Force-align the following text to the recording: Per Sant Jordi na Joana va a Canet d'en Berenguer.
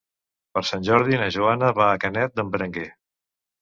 Per 0.57 0.63
Sant 0.69 0.87
Jordi 0.87 1.21
na 1.25 1.29
Joana 1.37 1.71
va 1.83 1.93
a 1.93 2.03
Canet 2.07 2.37
d'en 2.37 2.53
Berenguer. 2.57 2.91